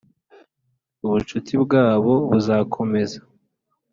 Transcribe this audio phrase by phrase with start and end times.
[1.05, 3.19] ubucuti bwabo buzakomeza